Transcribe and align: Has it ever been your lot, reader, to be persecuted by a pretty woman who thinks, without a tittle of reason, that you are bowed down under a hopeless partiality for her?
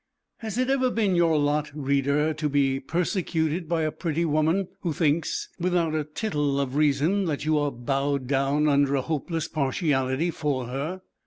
Has 0.37 0.57
it 0.57 0.67
ever 0.71 0.89
been 0.89 1.13
your 1.13 1.37
lot, 1.37 1.69
reader, 1.75 2.33
to 2.33 2.49
be 2.49 2.79
persecuted 2.79 3.69
by 3.69 3.83
a 3.83 3.91
pretty 3.91 4.25
woman 4.25 4.67
who 4.79 4.93
thinks, 4.93 5.49
without 5.59 5.93
a 5.93 6.03
tittle 6.03 6.59
of 6.59 6.75
reason, 6.75 7.25
that 7.25 7.45
you 7.45 7.59
are 7.59 7.69
bowed 7.69 8.25
down 8.25 8.67
under 8.67 8.95
a 8.95 9.03
hopeless 9.03 9.47
partiality 9.47 10.31
for 10.31 10.65
her? 10.65 11.01